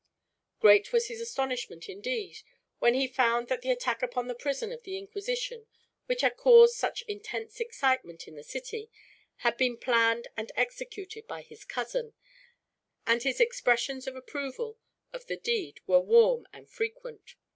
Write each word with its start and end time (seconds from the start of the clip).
Great 0.59 0.91
was 0.91 1.09
his 1.09 1.21
astonishment, 1.21 1.87
indeed, 1.87 2.37
when 2.79 2.95
he 2.95 3.05
found 3.07 3.49
that 3.49 3.61
the 3.61 3.69
attack 3.69 4.01
upon 4.01 4.27
the 4.27 4.33
prison 4.33 4.71
of 4.71 4.81
the 4.81 4.97
Inquisition, 4.97 5.67
which 6.07 6.21
had 6.21 6.37
caused 6.37 6.73
such 6.75 7.03
intense 7.03 7.59
excitement 7.59 8.27
in 8.27 8.35
the 8.35 8.41
city, 8.41 8.89
had 9.45 9.57
been 9.57 9.77
planned 9.77 10.27
and 10.35 10.51
executed 10.55 11.27
by 11.27 11.43
his 11.43 11.63
cousin; 11.63 12.15
and 13.05 13.21
his 13.21 13.39
expressions 13.39 14.07
of 14.07 14.15
approval 14.15 14.79
of 15.13 15.27
the 15.27 15.37
deed 15.37 15.81
were 15.85 15.99
warm 16.01 16.47
and 16.51 16.67
frequent. 16.67 17.35